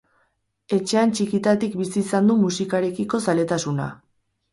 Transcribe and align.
Etxean 0.77 1.11
txikitatik 1.19 1.75
bizi 1.81 2.01
izan 2.03 2.31
du 2.31 2.37
musikarekiko 2.45 3.21
zaletasuna. 3.27 3.87